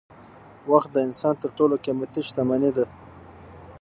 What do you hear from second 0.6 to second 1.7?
وخت د انسان تر